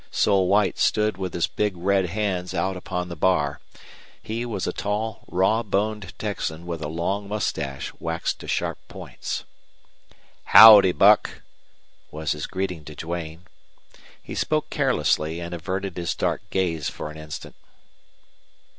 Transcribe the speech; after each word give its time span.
Sol 0.09 0.47
White 0.47 0.79
stood 0.79 1.17
with 1.17 1.35
his 1.35 1.45
big 1.45 1.77
red 1.77 2.07
hands 2.07 2.55
out 2.55 2.75
upon 2.75 3.07
the 3.07 3.15
bar; 3.15 3.59
he 4.19 4.47
was 4.47 4.65
a 4.65 4.73
tall, 4.73 5.19
raw 5.27 5.61
boned 5.61 6.17
Texan 6.17 6.65
with 6.65 6.81
a 6.81 6.87
long 6.87 7.27
mustache 7.27 7.93
waxed 7.99 8.39
to 8.39 8.47
sharp 8.47 8.79
points. 8.87 9.43
"Howdy, 10.45 10.93
Buck," 10.93 11.43
was 12.09 12.31
his 12.31 12.47
greeting 12.47 12.83
to 12.85 12.95
Duane. 12.95 13.45
He 14.19 14.33
spoke 14.33 14.71
carelessly 14.71 15.39
and 15.39 15.53
averted 15.53 15.95
his 15.95 16.15
dark 16.15 16.41
gaze 16.49 16.89
for 16.89 17.11
an 17.11 17.17
instant. 17.17 17.53